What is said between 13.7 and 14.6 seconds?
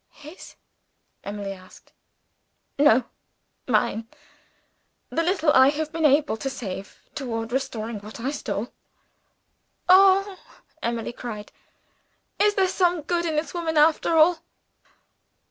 after all?"